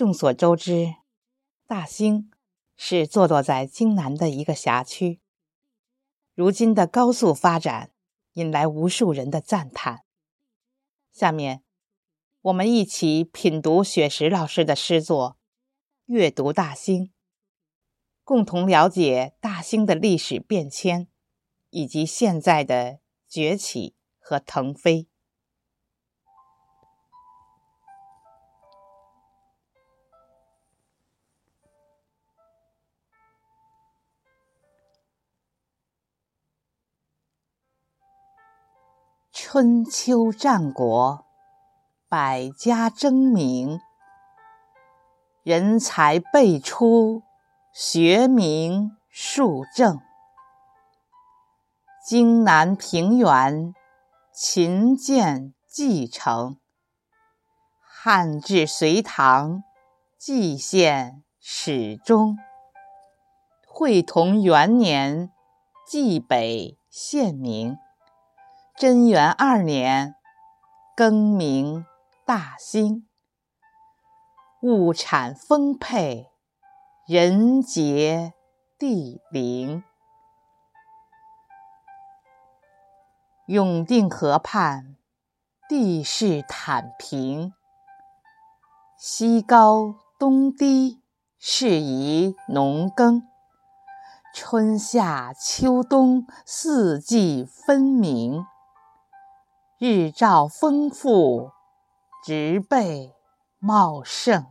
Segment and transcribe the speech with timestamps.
[0.00, 0.94] 众所周知，
[1.66, 2.30] 大兴
[2.74, 5.20] 是坐落在京南的一个辖区。
[6.32, 7.92] 如今的高速发展，
[8.32, 10.06] 引来无数人的赞叹。
[11.12, 11.62] 下面，
[12.40, 15.36] 我们一起品读雪石老师的诗作，
[16.06, 17.12] 阅读大兴，
[18.24, 21.08] 共同了解大兴的历史变迁，
[21.68, 25.09] 以及现在的崛起和腾飞。
[39.42, 41.24] 春秋战国，
[42.10, 43.80] 百家争鸣，
[45.42, 47.22] 人才辈出，
[47.72, 49.98] 学名树正。
[52.06, 53.74] 荆南平原，
[54.30, 56.58] 秦建继承；
[57.80, 59.62] 汉至隋唐，
[60.18, 62.36] 蓟县始终。
[63.66, 65.32] 会同元年，
[65.90, 67.78] 蓟北县名。
[68.80, 70.14] 贞元二年，
[70.96, 71.84] 更名
[72.24, 73.06] 大兴。
[74.62, 76.30] 物产丰沛，
[77.06, 78.32] 人杰
[78.78, 79.84] 地灵。
[83.48, 84.96] 永定河畔，
[85.68, 87.52] 地势坦平，
[88.96, 91.02] 西高东低，
[91.38, 93.28] 适宜农耕。
[94.34, 98.46] 春夏秋冬，四季分明。
[99.82, 101.52] 日照丰富，
[102.22, 103.14] 植被
[103.58, 104.44] 茂盛。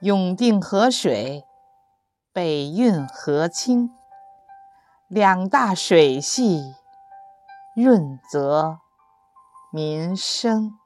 [0.00, 1.46] 永定河水
[2.34, 3.96] 北运河清，
[5.08, 6.74] 两大水系
[7.74, 8.80] 润泽
[9.72, 10.78] 民生。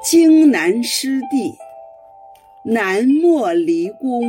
[0.00, 1.63] 荆南湿地。
[2.66, 4.22] 南莫离宫，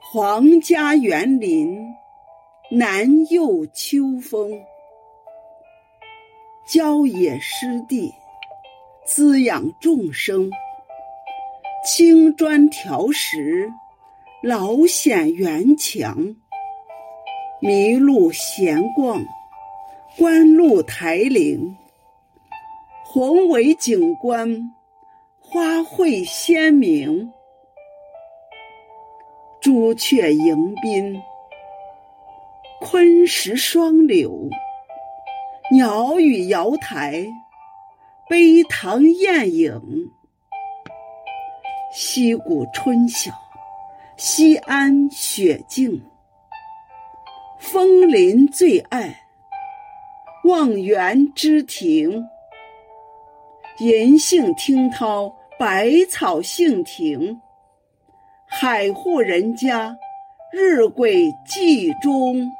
[0.00, 1.94] 皇家园林，
[2.70, 4.50] 南佑秋风。
[6.66, 8.10] 郊野湿地，
[9.04, 10.50] 滋养众生。
[11.84, 13.70] 青砖条石，
[14.42, 16.16] 老显园墙。
[17.60, 19.22] 麋鹿闲逛，
[20.16, 21.76] 观鹿台岭。
[23.04, 24.72] 宏伟景观。
[25.48, 27.32] 花卉鲜明，
[29.60, 31.22] 朱雀迎宾，
[32.80, 34.50] 昆石双柳，
[35.70, 37.24] 鸟语瑶台，
[38.28, 39.80] 碑堂艳影。
[41.92, 43.30] 溪谷春晓，
[44.16, 46.02] 西安雪静，
[47.60, 49.16] 枫林最爱，
[50.42, 52.26] 望园之庭。
[53.78, 57.38] 银杏听涛，百草杏庭，
[58.46, 59.94] 海户人家，
[60.50, 62.50] 日晷记中。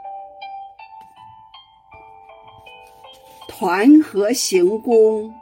[3.48, 5.32] 团河行宫，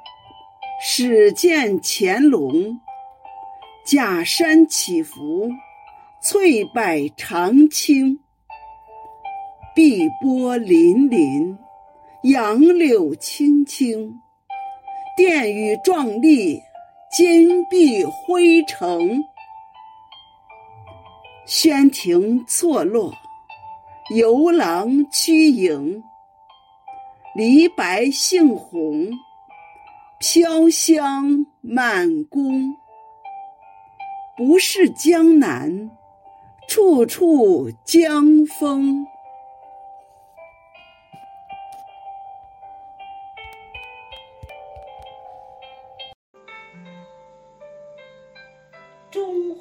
[0.80, 2.80] 始见乾隆。
[3.84, 5.50] 假山起伏，
[6.22, 6.82] 翠柏
[7.16, 8.20] 长青。
[9.74, 11.56] 碧波粼粼，
[12.22, 14.20] 杨柳青青。
[15.16, 16.60] 殿宇壮丽，
[17.08, 19.22] 金碧辉城；
[21.46, 23.12] 轩庭错落，
[24.16, 26.02] 游廊曲影。
[27.36, 29.08] 梨白杏红，
[30.18, 32.74] 飘香满宫。
[34.36, 35.92] 不是江南，
[36.68, 39.06] 处处江风。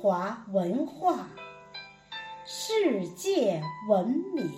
[0.03, 1.29] 华文化，
[2.45, 4.05] 世界闻
[4.35, 4.51] 名。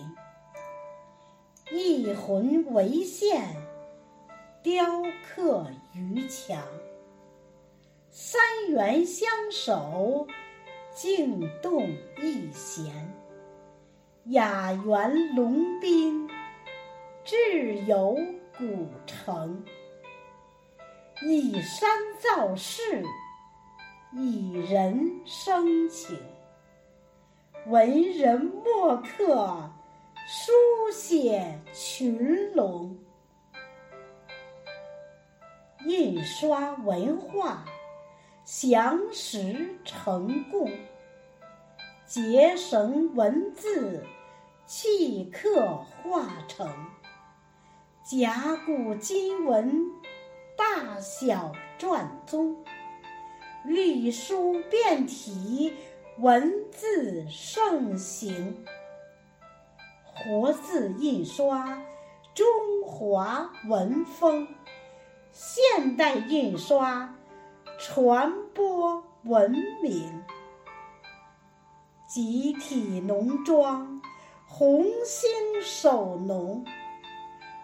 [1.72, 3.56] 一魂为线，
[4.64, 6.60] 雕刻于墙。
[8.10, 10.26] 三元相守，
[10.96, 11.92] 静动
[12.24, 12.92] 一弦。
[14.30, 16.28] 雅园龙宾，
[17.24, 18.18] 志游
[18.58, 19.64] 古城。
[21.22, 21.88] 以山
[22.20, 23.04] 造势。
[24.18, 26.18] 以人生情，
[27.68, 29.70] 文人墨客
[30.26, 30.54] 书
[30.94, 32.98] 写群龙，
[35.86, 37.66] 印刷文化
[38.46, 40.72] 详实成供，
[42.06, 44.02] 结绳文字
[44.66, 46.66] 契刻化成，
[48.02, 49.92] 甲骨金文，
[50.56, 52.64] 大小篆宗，
[53.68, 55.74] 隶书变体，
[56.20, 58.64] 文字盛行。
[60.14, 61.82] 活字印刷，
[62.34, 62.46] 中
[62.86, 64.48] 华文风；
[65.32, 67.14] 现代印刷，
[67.80, 69.52] 传播文
[69.82, 70.24] 明。
[72.08, 74.02] 集体农庄，
[74.48, 75.30] 红星
[75.62, 76.64] 守农；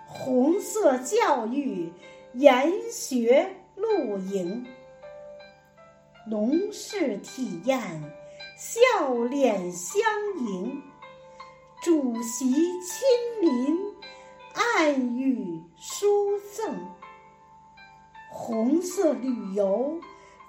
[0.08, 1.94] 红色教育，
[2.34, 4.66] 研学露营。
[6.28, 7.80] 农事体验，
[8.58, 10.02] 笑脸相
[10.48, 10.82] 迎。
[11.84, 13.08] 主席亲
[13.42, 13.78] 临，
[14.54, 16.78] 暗语书赠。
[18.30, 20.00] 红色旅游，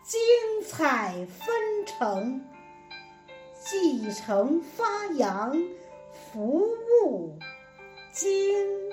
[0.03, 0.21] 精
[0.69, 2.45] 彩纷呈。
[3.65, 5.57] 继承发扬，
[6.13, 6.69] 服
[7.05, 7.39] 务
[8.13, 8.31] 京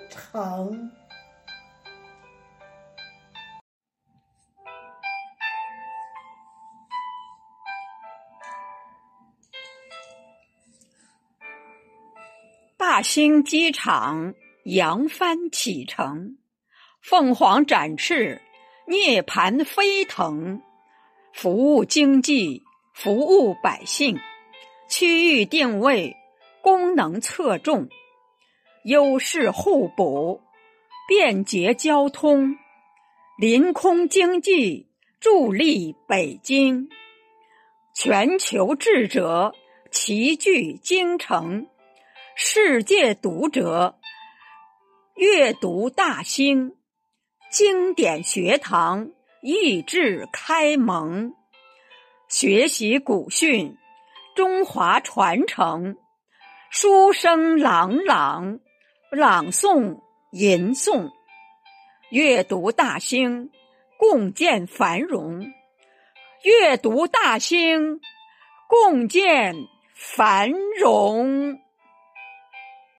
[0.09, 0.91] 城。
[12.99, 14.33] 大兴机场
[14.65, 16.37] 扬帆启程，
[17.01, 18.41] 凤凰展翅，
[18.87, 20.61] 涅槃飞腾，
[21.33, 22.61] 服务经济，
[22.93, 24.19] 服务百姓，
[24.89, 26.17] 区域定位，
[26.61, 27.87] 功能侧重，
[28.83, 30.41] 优势互补，
[31.07, 32.57] 便捷交通，
[33.37, 34.89] 临空经济
[35.21, 36.89] 助力北京，
[37.95, 39.55] 全球智者
[39.89, 41.65] 齐聚京城。
[42.41, 43.99] 世界读者
[45.15, 46.77] 阅读大兴，
[47.51, 49.09] 经典学堂
[49.41, 51.33] 益智开蒙，
[52.29, 53.75] 学习古训，
[54.37, 55.97] 中华传承，
[56.69, 58.61] 书声朗朗，
[59.11, 59.99] 朗诵
[60.31, 61.09] 吟诵，
[62.09, 63.51] 阅读大兴，
[63.97, 65.45] 共建繁荣，
[66.43, 67.99] 阅读大兴，
[68.69, 69.53] 共建
[69.93, 70.49] 繁
[70.79, 71.59] 荣。